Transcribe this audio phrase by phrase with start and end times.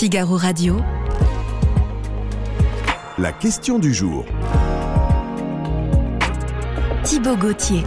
[0.00, 0.78] Figaro Radio.
[3.18, 4.24] La question du jour.
[7.04, 7.82] Thibaut Gauthier.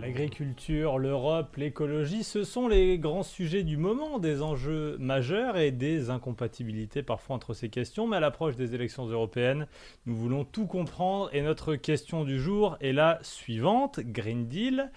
[0.00, 6.10] L'agriculture, l'Europe, l'écologie, ce sont les grands sujets du moment, des enjeux majeurs et des
[6.10, 8.08] incompatibilités parfois entre ces questions.
[8.08, 9.68] Mais à l'approche des élections européennes,
[10.04, 14.00] nous voulons tout comprendre et notre question du jour est la suivante.
[14.00, 14.90] Green Deal.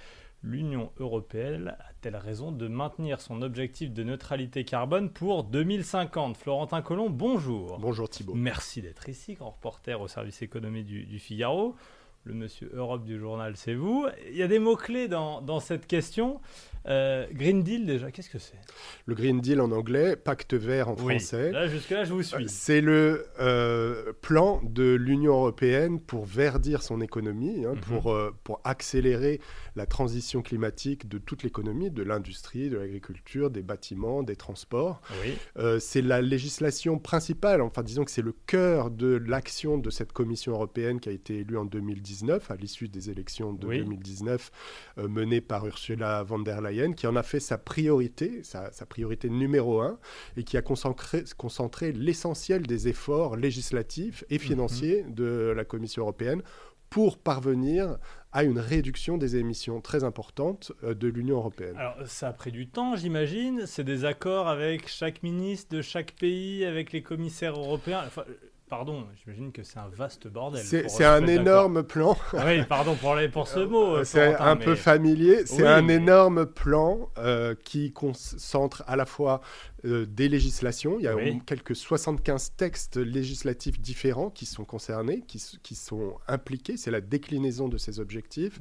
[0.43, 7.11] L'Union européenne a-t-elle raison de maintenir son objectif de neutralité carbone pour 2050 Florentin Colomb,
[7.11, 7.77] bonjour.
[7.77, 8.33] Bonjour Thibault.
[8.33, 11.75] Merci d'être ici, grand reporter au service économie du, du Figaro
[12.23, 14.07] le monsieur Europe du journal, c'est vous.
[14.29, 16.39] Il y a des mots-clés dans, dans, cette question.
[16.87, 18.59] Euh, Green Deal, déjà, qu'est-ce que c'est?
[19.05, 21.15] Le Green Deal en anglais, pacte vert en oui.
[21.19, 21.51] français.
[21.51, 22.49] Là, jusque-là, je vous suis.
[22.49, 27.81] C'est le euh, plan de l'Union européenne pour verdir son économie, hein, mm -hmm.
[28.01, 29.39] pour, euh, pour accélérer
[29.75, 35.01] la transition climatique de toute l'économie, de l'industrie, de l'agriculture, des bâtiments, des transports.
[35.23, 35.33] Oui.
[35.57, 40.13] Euh, c'est la législation principale, enfin disons que c'est le cœur de l'action de cette
[40.13, 43.77] Commission européenne qui a été élue en 2019, à l'issue des élections de Oui.
[43.79, 44.51] 2019,
[44.97, 48.85] euh, menées par Ursula von der Leyen, qui en a fait sa priorité, sa, sa
[48.85, 49.99] priorité numéro un,
[50.37, 55.13] et qui a concentré, concentré l'essentiel des efforts législatifs et financiers Mhm.
[55.13, 56.41] de la Commission européenne
[56.89, 57.97] pour parvenir
[58.33, 61.75] à une réduction des émissions très importante euh, de l'Union européenne.
[61.77, 63.63] Alors, ça a pris du temps, j'imagine.
[63.65, 68.03] C'est des accords avec chaque ministre de chaque pays, avec les commissaires européens.
[68.05, 68.23] Enfin,
[68.71, 70.63] pardon, j'imagine que c'est un vaste bordel.
[70.63, 72.15] C'est se un énorme plan.
[72.33, 73.97] Oui, pardon pour, les, pour ce mot.
[73.97, 75.45] euh, C'est un peu familier.
[75.45, 79.41] C'est Oui, un mais- énorme plan euh, qui concentre à la fois
[79.85, 80.97] euh, des législations.
[80.99, 81.41] Il y a Oui.
[81.45, 85.39] quelques 75 textes législatifs différents qui sont concernés, qui,
[85.75, 86.77] sont impliqués.
[86.77, 88.59] C'est la déclinaison de ces objectifs.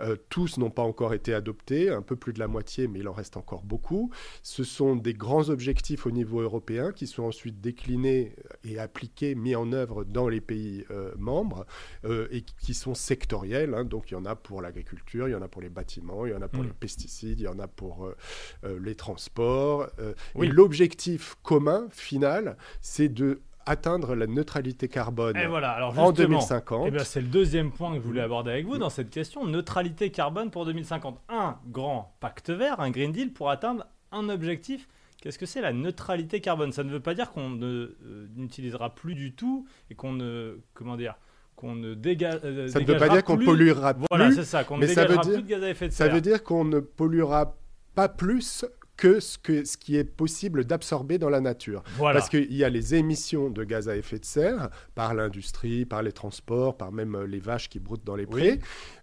[0.00, 3.08] Euh, tous n'ont pas encore été adoptés, un peu plus de la moitié, mais il
[3.08, 4.10] en reste encore beaucoup.
[4.42, 9.54] Ce sont des grands objectifs au niveau européen qui sont ensuite déclinés et appliqués, mis
[9.56, 11.66] en œuvre dans les pays euh, membres
[12.04, 13.74] euh, et qui sont sectoriels.
[13.74, 13.84] hein.
[13.84, 16.32] Donc il y en a pour l'agriculture, il y en a pour les bâtiments, il
[16.32, 16.66] y en a pour Mm.
[16.68, 18.16] les pesticides, il y en a pour euh,
[18.64, 19.88] euh, les transports.
[19.98, 20.48] euh, Oui.
[20.54, 26.88] L'objectif commun, final, c'est de atteindre la neutralité carbone Et voilà, alors en justement, 2050.
[26.94, 29.46] eh c'est le deuxième point que je voulais aborder avec vous dans cette question.
[29.46, 31.18] Neutralité carbone pour 2050.
[31.30, 34.86] Un grand pacte vert, un Green Deal pour atteindre un objectif.
[35.22, 36.72] Qu'est-ce que c'est la neutralité carbone?
[36.72, 40.58] Ça ne veut pas dire qu'on ne, euh, n'utilisera plus du tout et qu'on ne,
[40.74, 41.14] comment dire,
[41.56, 44.44] qu'on ne déga- euh, Ça ne veut pas dire qu'on plus- polluera Voilà, plus, c'est
[44.44, 46.44] ça, qu'on ne ça veut dire- plus de gaz à effet de Ça veut dire
[46.44, 47.56] qu'on ne polluera
[47.94, 48.66] pas plus
[48.96, 51.82] que ce, que ce qui est possible d'absorber dans la nature.
[51.96, 52.18] Voilà.
[52.18, 56.02] Parce qu'il y a les émissions de gaz à effet de serre par l'industrie, par
[56.02, 58.60] les transports, par même euh, les vaches qui broutent dans les prés.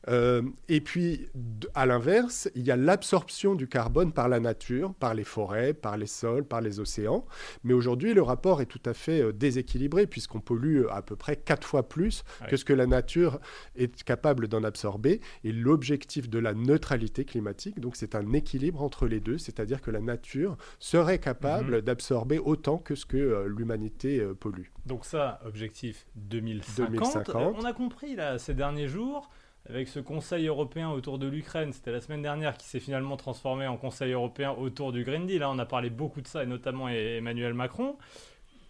[0.08, 1.28] Euh, et puis,
[1.76, 5.98] à l'inverse, il y a l'absorption du carbone par la nature, par les forêts, par
[5.98, 7.26] les sols, par les océans.
[7.64, 11.36] Mais aujourd'hui, le rapport est tout à fait euh, déséquilibré puisqu'on pollue à peu près
[11.36, 13.40] quatre fois plus que ce que la nature
[13.76, 15.22] est capable d'en absorber.
[15.44, 19.92] Et l'objectif de la neutralité climatique, donc c'est un équilibre entre les deux, c'est-à-dire que
[19.92, 21.82] la nature serait capable Mhm.
[21.82, 24.68] d'absorber autant que ce que euh, l'humanité euh, pollue.
[24.86, 26.88] Donc ça, objectif 2050.
[26.92, 27.36] 2050.
[27.36, 29.30] Euh, On a compris là ces derniers jours
[29.70, 33.68] avec ce Conseil européen autour de l'Ukraine, c'était la semaine dernière qui s'est finalement transformé
[33.68, 35.40] en Conseil européen autour du Green Deal.
[35.42, 37.98] Là, on a parlé beaucoup de ça et notamment E- Emmanuel Macron.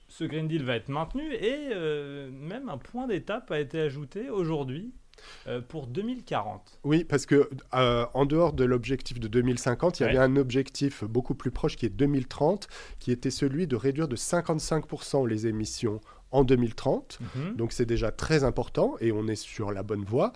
[0.09, 4.29] Ce Green Deal va être maintenu et euh, même un point d'étape a été ajouté
[4.29, 4.93] aujourd'hui
[5.47, 6.79] euh, pour 2040.
[6.83, 10.11] Oui, parce que euh, en dehors de l'objectif de 2050, il y Ouais.
[10.11, 12.67] avait un objectif beaucoup plus proche qui est 2030,
[12.99, 15.99] qui était celui de réduire de 55% les émissions
[16.31, 17.19] en 2030.
[17.35, 17.55] Mhm.
[17.55, 20.33] Donc c'est déjà très important et on est sur la bonne voie.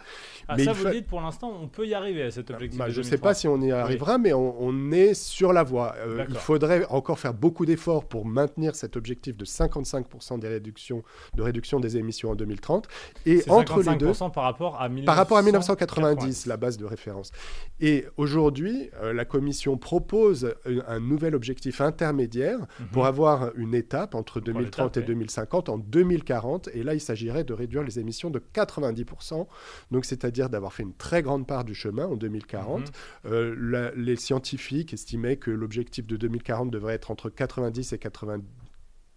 [0.47, 2.77] Ah, mais ça, vous fa- dites pour l'instant, on peut y arriver à cet objectif.
[2.77, 3.23] Bah, de je ne sais 2030.
[3.29, 5.95] pas si on y arrivera, mais on, on est sur la voie.
[5.99, 11.03] Euh, il faudrait encore faire beaucoup d'efforts pour maintenir cet objectif de 55% des réductions,
[11.35, 12.87] de réduction des émissions en 2030.
[13.25, 15.05] Et entre les deux, 55% par rapport à 1990.
[15.05, 17.31] par rapport à 1990, la base de référence.
[17.79, 22.87] Et aujourd'hui, euh, la Commission propose un, un nouvel objectif intermédiaire Mhm.
[22.91, 25.15] pour avoir une étape entre 2030 et l'étape, oui.
[25.15, 26.69] 2050 en 2040.
[26.73, 29.47] Et là, il s'agirait de réduire les émissions de 90%.
[29.91, 32.81] Donc, c'est-à-dire d'avoir fait une très grande part du chemin en 2040.
[33.25, 33.31] Mhm.
[33.31, 38.43] Euh, la- les scientifiques estimaient que l'objectif de 2040 devrait être entre 90 et 90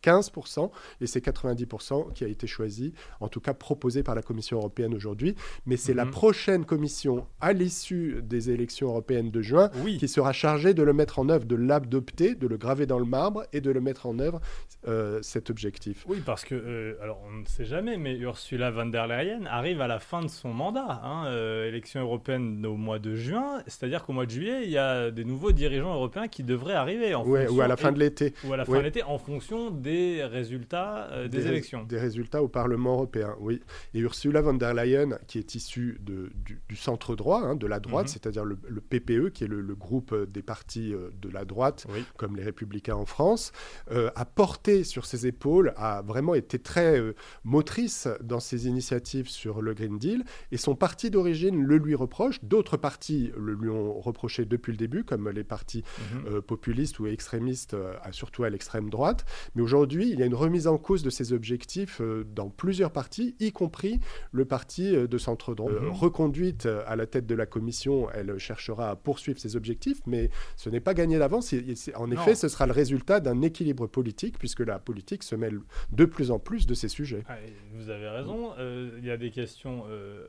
[0.02, 4.58] 15%, et c'est 90% qui a été choisi, en tout cas proposé par la Commission
[4.58, 5.34] européenne aujourd'hui.
[5.66, 6.10] Mais c'est la Mhm.
[6.10, 9.98] prochaine Commission, à l'issue des élections européennes de juin, Oui.
[9.98, 13.04] qui sera chargée de le mettre en œuvre, de l'adopter, de le graver dans le
[13.04, 14.40] marbre et de le mettre en œuvre,
[14.86, 16.04] euh, cet objectif.
[16.08, 19.80] Oui, parce que, euh, alors on ne sait jamais, mais Ursula von der Leyen arrive
[19.80, 21.00] à la fin de son mandat.
[21.02, 24.78] Hein, euh, élection européenne au mois de juin, c'est-à-dire qu'au mois de juillet, il y
[24.78, 27.14] a des nouveaux dirigeants européens qui devraient arriver.
[27.14, 28.34] En Ouais, ou à la fin de l'été.
[28.44, 28.78] ou à la fin Ouais.
[28.78, 29.88] de l'été, en fonction des
[30.25, 31.85] résultats euh, des, élections.
[31.85, 33.61] Des résultats au Parlement européen, oui.
[33.94, 37.67] Et Ursula von der Leyen, qui est issue de- du, du centre droit, hein, de
[37.67, 38.12] la droite, Mhm.
[38.12, 41.44] c'est-à-dire le, le PPE, qui est le, le groupe euh, des partis euh, de la
[41.44, 42.05] droite, Oui.
[42.17, 43.52] comme les Républicains en France,
[43.90, 47.00] euh, a porté sur ses épaules, a vraiment été très
[47.44, 50.25] motrice dans ses initiatives sur le Green Deal.
[50.52, 52.43] Et son parti d'origine le lui reproche.
[52.43, 55.82] D'autres partis le lui ont reproché depuis le début, comme les partis
[56.14, 56.43] Mhm.
[56.43, 57.76] populistes ou extrémistes,
[58.11, 59.25] surtout à l'extrême droite.
[59.55, 62.90] Mais aujourd'hui, il y a une remise en cause de ces objectifs euh, dans plusieurs
[62.90, 64.00] partis, y compris
[64.32, 65.70] le parti euh, de centre droit.
[65.72, 65.90] Mhm.
[65.90, 70.30] reconduite euh, à la tête de la commission, elle cherchera à poursuivre ses objectifs, mais
[70.56, 71.54] ce n'est pas gagné d'avance.
[71.94, 72.12] En Non.
[72.12, 75.60] effet, ce sera le résultat d'un équilibre politique, puisque la politique se mêle
[75.92, 77.22] de plus en plus de ces sujets.
[77.28, 77.36] Ah,
[77.75, 80.26] vous avez raison, euh, il y a des questions euh,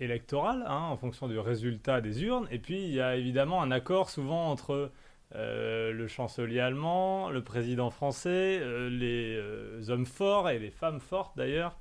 [0.00, 3.70] électorales hein, en fonction du résultat des urnes, et puis il y a évidemment un
[3.70, 4.90] accord souvent entre
[5.34, 11.00] euh, le chancelier allemand, le président français, euh, les euh, hommes forts et les femmes
[11.00, 11.78] fortes d'ailleurs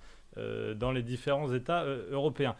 [0.75, 2.55] dans les différents États européens.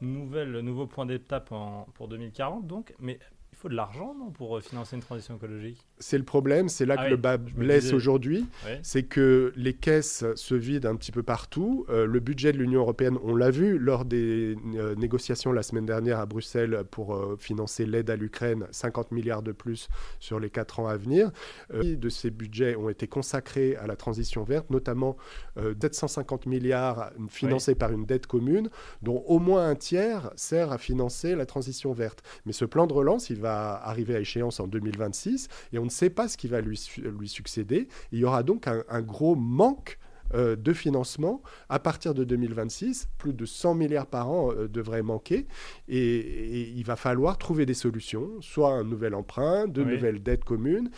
[0.00, 1.54] Nouveau point d'étape
[1.94, 3.20] pour 2040 donc, mais
[3.54, 5.78] il faut de l'argent non, pour euh, financer une transition écologique?
[6.00, 8.46] C'est le problème, c'est là Ah que oui, le bas blesse aujourd'hui.
[8.82, 11.86] C'est que les caisses se vident un petit peu partout.
[11.88, 15.86] Euh, le budget de l'Union européenne, on l'a vu lors des euh, négociations la semaine
[15.86, 20.50] dernière à Bruxelles pour euh, financer l'aide à l'Ukraine, 50 milliards de plus sur les
[20.50, 21.30] quatre ans à venir.
[21.72, 25.16] De ces budgets ont été consacrés à la transition verte, notamment
[25.58, 28.70] euh, 750 milliards financés par une dette commune,
[29.02, 32.22] dont au moins un tiers sert à financer la transition verte.
[32.46, 35.90] Mais ce plan de relance, il va arriver à échéance en 2026 et on ne
[35.90, 37.88] sait pas ce qui va lui, su- lui succéder.
[38.12, 39.98] Il y aura donc un, un gros manque
[40.34, 43.08] euh, de financement à partir de 2026.
[43.18, 45.46] Plus de 100 milliards par an euh, devraient manquer
[45.86, 49.92] et, et il va falloir trouver des solutions, soit un nouvel emprunt, de Oui.
[49.92, 50.90] nouvelles dettes communes.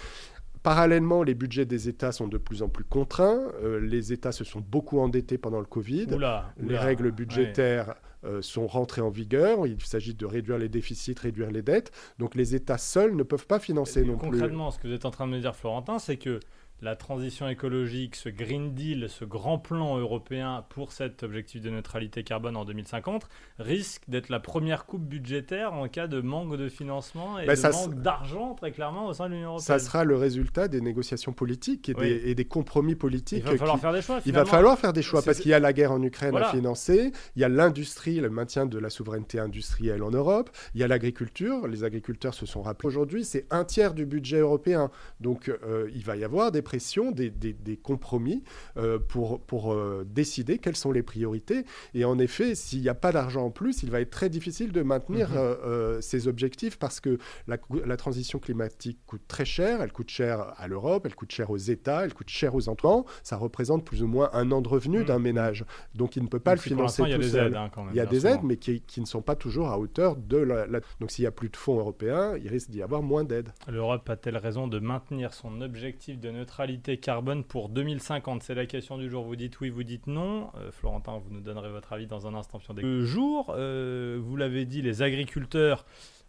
[0.66, 3.52] Parallèlement, les budgets des États sont de plus en plus contraints.
[3.62, 6.08] Euh, les États se sont beaucoup endettés pendant le Covid.
[6.12, 7.12] Oula, Les oula, règles ouais.
[7.12, 9.68] budgétaires euh, sont rentrées en vigueur.
[9.68, 11.92] Il s'agit de réduire les déficits, réduire les dettes.
[12.18, 14.28] Donc les États seuls ne peuvent pas financer Et non plus.
[14.28, 16.40] Concrètement, ce que vous êtes en train de me dire, Florentin, c'est que
[16.82, 22.22] la transition écologique, ce Green Deal, ce grand plan européen pour cet objectif de neutralité
[22.22, 23.26] carbone en 2050,
[23.58, 27.72] risque d'être la première coupe budgétaire en cas de manque de financement et Ben, de
[27.72, 29.78] manque d'argent, très clairement, au sein de l'Union européenne.
[29.78, 32.08] Ça sera le résultat des négociations politiques et, Oui.
[32.20, 33.44] des, et des compromis Il politiques.
[33.44, 34.20] va falloir qui- faire des choix.
[34.26, 36.48] Il va falloir faire des choix parce qu'il y a la guerre en Ukraine Voilà.
[36.50, 40.80] à financer, il y a l'industrie, le maintien de la souveraineté industrielle en Europe, il
[40.80, 41.66] y a l'agriculture.
[41.68, 44.90] Les agriculteurs se sont rappelés aujourd'hui, c'est un tiers du budget européen.
[45.20, 48.42] Donc euh, il va y avoir des pressions, des, des- des compromis
[48.76, 51.64] euh, pour, pour euh, décider quelles sont les priorités.
[51.94, 54.72] Et en effet, s'il n'y a pas d'argent en plus, il va être très difficile
[54.72, 55.36] de maintenir Mhm.
[55.36, 59.80] euh, ces objectifs parce que la, la transition climatique coûte très cher.
[59.80, 63.04] Elle coûte cher à l'Europe, elle coûte cher aux États, elle coûte cher aux emplois.
[63.22, 65.04] Ça représente plus ou moins un an de revenu Mhm.
[65.04, 65.64] d'un ménage.
[65.94, 67.46] Donc il ne peut pas le financer l'instant, il y a tout des seul.
[67.48, 67.94] aides hein, quand même.
[67.94, 70.38] Il y a des aides, mais qui, qui ne sont pas toujours à hauteur de
[70.38, 70.66] la...
[70.66, 73.50] la- Donc s'il n'y a plus de fonds européens, il risque d'y avoir moins d'aides.
[73.68, 76.55] L'Europe a-t-elle raison de maintenir son objectif de neutralité
[77.00, 79.24] carbone pour 2050 C'est la question du jour.
[79.24, 80.50] Vous dites oui, vous dites non.
[80.56, 82.58] Euh, Florentin, vous nous donnerez votre avis dans un instant.
[82.60, 82.82] Sur des...
[82.82, 85.84] Le jour, euh, vous l'avez dit, les agriculteurs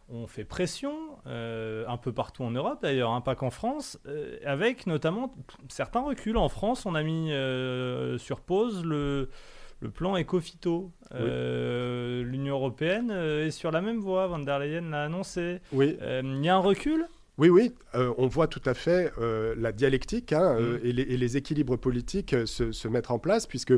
[0.09, 0.93] ont fait pression,
[1.25, 5.33] euh, un peu partout en Europe d'ailleurs, hein, pas qu'en France, euh, avec notamment
[5.67, 6.37] certains reculs.
[6.37, 9.29] En France, on a mis euh, sur pause le,
[9.81, 10.15] le plan.
[11.13, 15.59] Euh, L'Union européenne euh, est sur la même voie, Van der Leyen l'a annoncé.
[15.73, 17.05] Oui, Euh, Il y a un recul?
[17.37, 20.85] Oui, oui, euh, on voit tout à fait euh, la dialectique hein, euh, Mm.
[20.85, 23.73] et, les, et les équilibres politiques euh, se, se mettre en place, puisque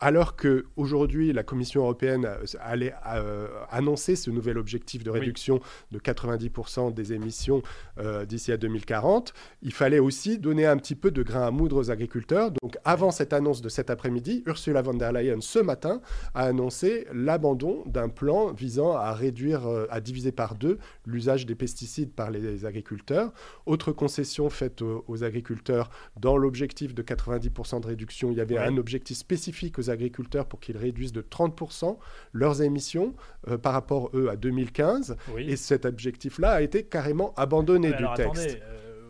[0.00, 5.20] alors que aujourd'hui la Commission européenne euh, allait euh, annoncer ce nouvel objectif de Oui.
[5.20, 5.60] réduction
[5.92, 7.62] de 90% des émissions
[7.98, 11.76] euh, d'ici à 2040, il fallait aussi donner un petit peu de grain à moudre
[11.76, 12.50] aux agriculteurs.
[12.62, 16.00] Donc avant cette annonce de cet après-midi, Ursula von der Leyen ce matin
[16.34, 21.54] a annoncé l'abandon d'un plan visant à réduire, euh, à diviser par deux l'usage des
[21.54, 23.32] pesticides par les agriculteurs.
[23.66, 28.58] Autre concession faite aux, aux agriculteurs, dans l'objectif de 90% de réduction, il y avait
[28.58, 31.98] un objectif spécifique aux agriculteurs pour qu'ils réduisent de 30%
[32.32, 33.14] leurs émissions
[33.48, 35.16] euh, par rapport, eux, à 2015.
[35.34, 35.48] Oui.
[35.48, 38.42] Et cet objectif-là a été carrément abandonné Mais du alors, texte.
[38.42, 39.08] attendez, euh,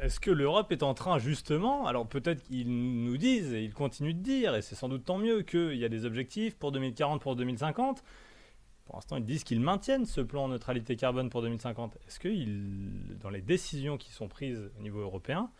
[0.00, 2.68] est-ce que l'Europe est en train justement, alors peut-être qu'ils
[3.04, 5.84] nous disent et ils continuent de dire, et c'est sans doute tant mieux qu'il y
[5.84, 8.04] a des objectifs pour 2040, pour 2050.
[8.84, 11.96] Pour l'instant, ils disent qu'ils maintiennent ce plan neutralité carbone pour 2050.
[12.06, 12.28] Est-ce que
[13.20, 15.50] dans les décisions qui sont prises au niveau européen,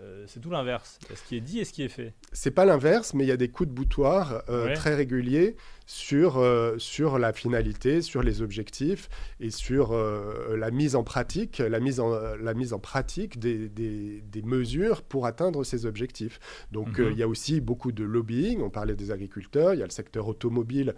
[0.00, 0.98] euh, c'est tout l'inverse.
[1.14, 2.14] Ce qui est dit et ce qui est fait?
[2.32, 6.38] C'est pas l'inverse, mais il y a des coups de boutoir euh, très réguliers sur,
[6.38, 9.08] euh, sur la finalité, sur les objectifs
[9.38, 14.20] et sur la mise en pratique, la mise en, la mise en pratique des, des,
[14.22, 16.40] des mesures pour atteindre ces objectifs.
[16.72, 17.12] Donc mhm.
[17.12, 18.62] il y a aussi beaucoup de lobbying.
[18.62, 19.74] On parlait des agriculteurs.
[19.74, 20.94] Il y a le secteur automobile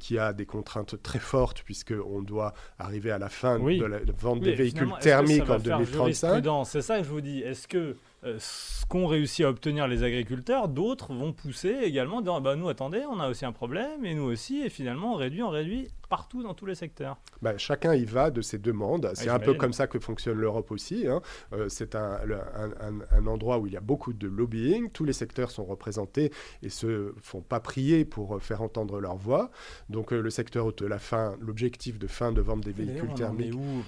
[0.00, 4.40] qui a des contraintes très fortes puisqu'on doit arriver à la fin de la vente
[4.40, 6.44] des véhicules thermiques en 2035.
[6.64, 7.40] C'est ça que je vous dis.
[7.40, 7.96] Est-ce que
[8.38, 13.02] ce qu'ont réussi à obtenir les agriculteurs, d'autres vont pousser également, disant bah, nous attendez,
[13.10, 16.42] on a aussi un problème, et nous aussi, et finalement on réduit, on réduit partout
[16.42, 17.18] dans tous les secteurs.
[17.42, 19.10] Bah, chacun y va de ses demandes.
[19.14, 21.06] C'est un peu comme ça que fonctionne l'Europe aussi.
[21.06, 21.20] Hein.
[21.52, 22.18] Euh, c'est un,
[23.10, 24.90] un, endroit où il y a beaucoup de lobbying.
[24.90, 26.32] Tous les secteurs sont représentés
[26.62, 29.50] et se font pas prier pour faire entendre leur voix.
[29.88, 33.54] Donc euh, le secteur de la fin, l'objectif de fin de vente des véhicules thermiques.
[33.54, 33.82] Où?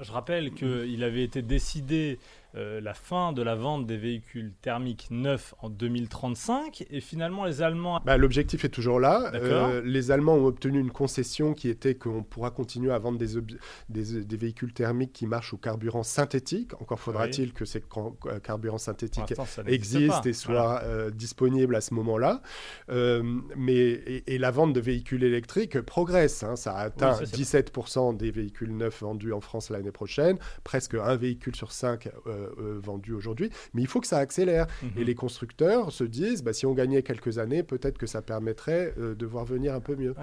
[0.00, 2.18] Je rappelle qu'il avait été décidé
[2.56, 7.62] euh, la fin de la vente des véhicules thermiques neufs en 2035 et finalement les
[7.62, 8.00] Allemands...
[8.04, 9.30] Bah, L'objectif est toujours là.
[9.34, 14.22] Euh, les Allemands ont obtenu une concession qui était qu'on pourra continuer à vendre des,
[14.22, 16.72] des, véhicules thermiques qui marchent au carburant synthétique.
[16.80, 19.34] Encore faudra-t-il que ces euh, carburants synthétiques
[19.66, 22.42] existent et soient disponibles à ce moment-là.
[22.88, 26.42] mais, et, la vente de véhicules électriques progresse.
[26.42, 26.56] Hein.
[26.56, 31.56] Ça a atteint 17% des véhicules neufs vendus en France l'année prochaine, presque un véhicule
[31.56, 33.50] sur cinq euh, euh, vendus aujourd'hui.
[33.74, 34.66] Mais il faut que ça accélère.
[34.82, 34.90] Mhm.
[34.96, 38.94] Et les constructeurs se disent, bah, si on gagnait quelques années, peut-être que ça permettrait
[38.98, 40.14] euh, de voir venir un peu mieux.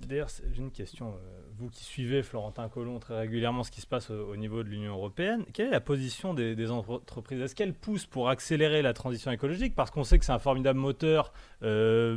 [0.00, 1.18] D'ailleurs, j'ai une question
[1.58, 4.92] vous qui suivez Florentin Collomb très régulièrement ce qui se passe au, niveau de l'Union
[4.92, 7.40] européenne, quelle est la position des, entreprises?
[7.40, 9.74] Est-ce qu'elles poussent pour accélérer la transition écologique?
[9.74, 11.32] Parce qu'on sait que c'est un formidable moteur
[11.62, 12.16] euh,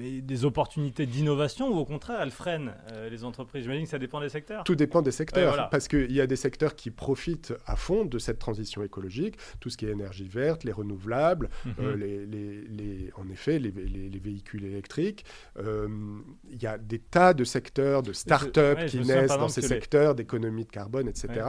[0.00, 3.62] et des opportunités d'innovation ou au contraire elles freinent euh, les entreprises?
[3.62, 4.64] J'imagine que ça dépend des secteurs.
[4.64, 8.18] Tout dépend des secteurs parce qu'il y a des secteurs qui profitent à fond de
[8.18, 11.74] cette transition écologique, tout ce qui est énergie verte, les renouvelables, mhm.
[11.80, 15.24] euh, les, les, en effet les, véhicules électriques.
[15.58, 20.64] Il y a des tas de secteurs, de start-up qui naissent dans ces secteurs d'économie
[20.64, 21.42] de carbone, etc.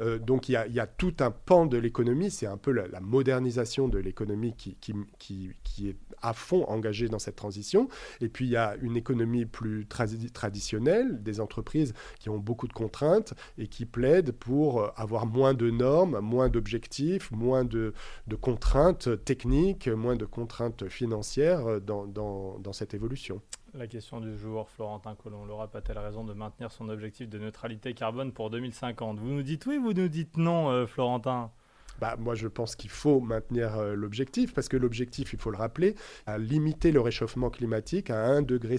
[0.00, 3.88] Euh, donc il y, a, tout un pan de l'économie, c'est un peu la, modernisation
[3.88, 4.76] de l'économie qui,
[5.18, 7.88] qui, est à fond engagée dans cette transition.
[8.20, 12.72] Et puis il y a une économie plus traditionnelle, des entreprises qui ont beaucoup de
[12.72, 17.94] contraintes et qui plaident pour avoir moins de normes, moins d'objectifs, moins de,
[18.40, 23.40] contraintes techniques, moins de contraintes financières dans, dans cette évolution.
[23.74, 27.94] La question du jour, Florentin Colomb, l'Europe a-t-elle raison de maintenir son objectif de neutralité
[27.94, 31.52] carbone pour 2050 Vous nous dites oui, vous nous dites non, euh, Florentin
[32.00, 35.58] bah, moi, je pense qu'il faut maintenir euh, l'objectif, parce que l'objectif, il faut le
[35.58, 38.76] rappeler, à limiter le réchauffement climatique à 1,5 degré.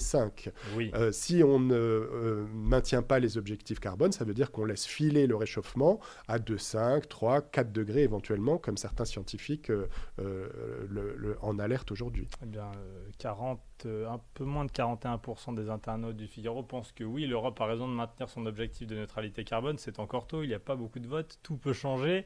[0.75, 0.91] Oui.
[0.95, 5.27] Euh, si on ne maintient pas les objectifs carbone, ça veut dire qu'on laisse filer
[5.27, 9.71] le réchauffement à 2,5, 3, 4 degrés éventuellement, comme certains scientifiques
[10.17, 12.27] le, en alertent aujourd'hui.
[12.41, 12.71] Eh bien,
[13.19, 17.59] 40 euh, un peu moins de 41% des internautes du Figaro pensent que oui, l'Europe
[17.61, 19.77] a raison de maintenir son objectif de neutralité carbone.
[19.77, 22.25] C'est encore tôt, il n'y a pas beaucoup de votes, tout peut changer.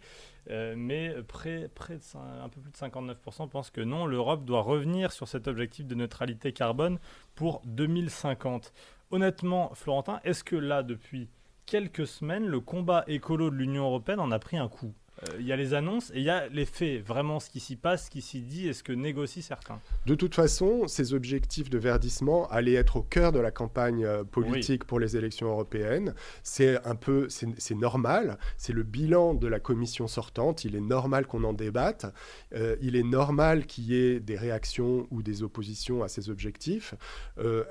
[0.49, 5.47] Euh, mais un peu plus de 59% pensent que non, l'Europe doit revenir sur cet
[5.47, 6.99] objectif de neutralité carbone
[7.35, 8.73] pour 2050.
[9.11, 11.29] Honnêtement, Florentin, est-ce que là, depuis
[11.65, 14.93] quelques semaines, le combat écolo de l'Union européenne en a pris un coup?
[15.39, 17.75] Il y a les annonces et il y a les faits, vraiment ce qui s'y
[17.75, 19.79] passe, ce qui s'y dit et ce que négocient certains.
[20.05, 24.23] De toute façon, ces objectifs de verdissement allaient être au cœur de la campagne euh,
[24.23, 26.13] politique pour les élections européennes.
[26.43, 31.27] C'est un peu, c'est normal, c'est le bilan de la commission sortante, il est normal
[31.27, 32.05] qu'on en débatte,
[32.53, 36.95] euh, il est normal qu'il y ait des réactions ou des oppositions à ces objectifs.
[37.39, 37.63] Euh,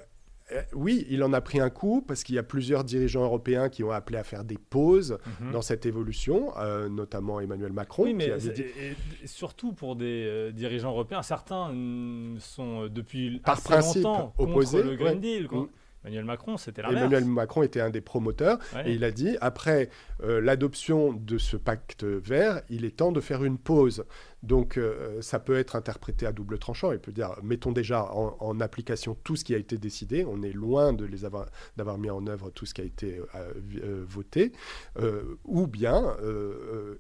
[0.75, 3.83] oui, il en a pris un coup parce qu'il y a plusieurs dirigeants européens qui
[3.83, 5.53] ont appelé à faire des pauses mhm.
[5.53, 8.05] dans cette évolution, euh, notamment Emmanuel Macron.
[8.05, 8.33] Oui, mais
[9.25, 11.69] surtout pour des euh, dirigeants européens, certains
[12.39, 15.49] sont depuis Par assez principe, longtemps opposés, contre le Green Deal.
[15.51, 15.67] Mm.
[16.07, 16.83] Emmanuel Macron, c'était.
[16.83, 19.89] Emmanuel Macron était un des promoteurs et il a dit après
[20.23, 24.05] l'adoption de ce pacte vert, il est temps de faire une pause.
[24.45, 26.93] Donc euh, ça peut être interprété à double tranchant.
[26.93, 30.25] Il peut dire mettons déjà en, application tout ce qui a été décidé.
[30.27, 31.47] On est loin de les avoir
[31.77, 34.53] d'avoir mis en œuvre tout ce qui a été euh, euh, voté.
[35.45, 36.17] ou bien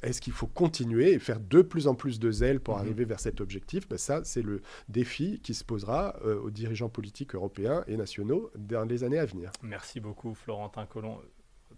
[0.02, 2.80] est-ce qu'il faut continuer et faire de plus en plus de zèle pour mhm.
[2.80, 3.88] arriver vers cet objectif?
[3.88, 8.84] Ben, Ça, c'est le défi qui se posera aux dirigeants politiques européens et nationaux dans
[8.84, 9.50] les années à venir.
[9.62, 11.20] Merci beaucoup, Florentin Collomb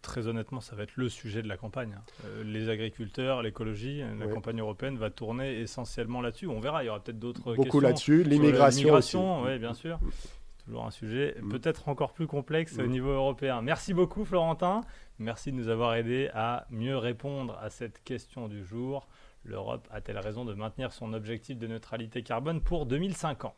[0.07, 1.95] très honnêtement, ça va être le sujet de la campagne.
[1.97, 2.03] Hein.
[2.25, 6.47] Euh, les agriculteurs, l'écologie, la campagne européenne va tourner essentiellement là-dessus.
[6.47, 7.65] On verra, il y aura peut-être d'autres questions.
[7.65, 9.43] Beaucoup là-dessus, l'immigration.
[9.43, 9.99] Oui, bien sûr.
[10.65, 11.49] Toujours un sujet mm.
[11.49, 12.91] peut-être encore plus complexe au mm.
[12.91, 13.63] niveau européen.
[13.63, 14.83] Merci beaucoup, Florentin.
[15.19, 19.09] Merci de nous avoir aidé à mieux répondre à cette question du jour.
[19.45, 23.57] L'Europe a-t-elle raison de maintenir son objectif de neutralité carbone pour 2050